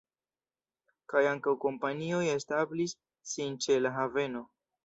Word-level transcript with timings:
Kaj 1.13 1.21
ankaŭ 1.33 1.53
kompanioj 1.67 2.23
establis 2.39 2.99
sin 3.35 3.63
ĉe 3.67 3.81
la 3.85 3.97
haveno. 4.01 4.47